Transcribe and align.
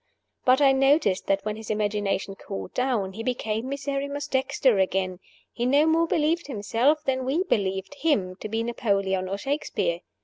But 0.45 0.61
I 0.61 0.71
noticed 0.71 1.27
that 1.27 1.45
when 1.45 1.57
his 1.57 1.69
imagination 1.69 2.33
cooled 2.33 2.73
down 2.73 3.13
he 3.13 3.21
became 3.21 3.69
Miserrimus 3.69 4.25
Dexter 4.27 4.79
again 4.79 5.19
he 5.53 5.63
no 5.67 5.85
more 5.85 6.07
believed 6.07 6.47
himself 6.47 7.03
than 7.03 7.23
we 7.23 7.43
believed 7.43 7.93
him 7.93 8.35
to 8.37 8.49
be 8.49 8.63
Napoleon 8.63 9.29
or 9.29 9.37
Shakespeare. 9.37 9.99